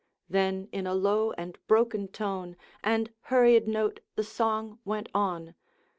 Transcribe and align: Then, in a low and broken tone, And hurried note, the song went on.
Then, 0.27 0.67
in 0.71 0.87
a 0.87 0.95
low 0.95 1.31
and 1.33 1.59
broken 1.67 2.07
tone, 2.07 2.55
And 2.83 3.11
hurried 3.25 3.67
note, 3.67 3.99
the 4.15 4.23
song 4.23 4.79
went 4.83 5.09
on. 5.13 5.53